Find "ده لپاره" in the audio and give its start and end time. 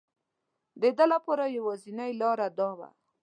0.97-1.45